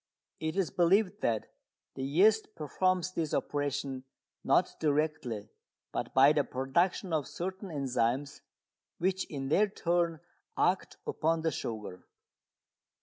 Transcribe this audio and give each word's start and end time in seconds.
It 0.39 0.55
is 0.55 0.71
believed 0.71 1.21
that 1.21 1.51
the 1.93 2.01
yeast 2.01 2.55
performs 2.55 3.11
this 3.13 3.35
operation 3.35 4.03
not 4.43 4.75
directly, 4.79 5.51
but 5.91 6.11
by 6.15 6.33
the 6.33 6.43
production 6.43 7.13
of 7.13 7.27
certain 7.27 7.69
enzymes, 7.69 8.41
which 8.97 9.25
in 9.29 9.49
their 9.49 9.69
turn 9.69 10.19
act 10.57 10.97
upon 11.05 11.43
the 11.43 11.51
sugar. 11.51 12.07